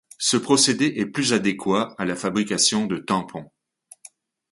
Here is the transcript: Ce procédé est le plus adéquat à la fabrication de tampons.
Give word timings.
Ce 0.17 0.35
procédé 0.35 0.87
est 0.97 1.03
le 1.03 1.11
plus 1.11 1.31
adéquat 1.31 1.93
à 1.99 2.05
la 2.05 2.15
fabrication 2.15 2.87
de 2.87 2.97
tampons. 2.97 3.51